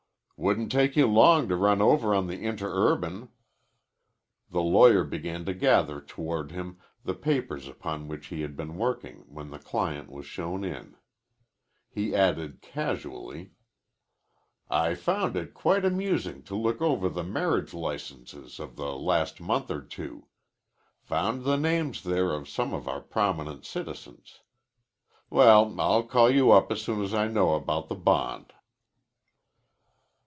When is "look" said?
16.55-16.81